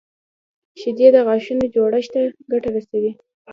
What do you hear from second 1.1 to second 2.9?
د غاښونو جوړښت ته ګټه